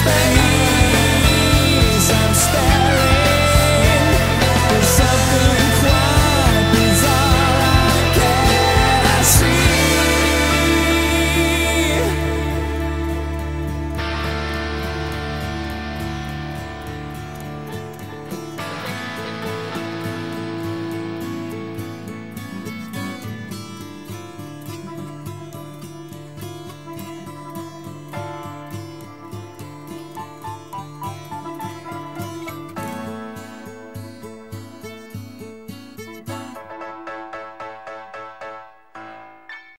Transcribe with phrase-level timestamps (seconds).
[0.00, 0.49] space.